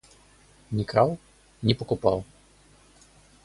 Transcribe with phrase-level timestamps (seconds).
[0.71, 1.19] Не крал,
[1.63, 2.25] не покупал.